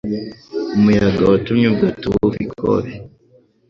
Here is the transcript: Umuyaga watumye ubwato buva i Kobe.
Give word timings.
Umuyaga 0.77 1.21
watumye 1.31 1.65
ubwato 1.67 2.05
buva 2.13 2.37
i 2.45 2.47
Kobe. 2.57 2.91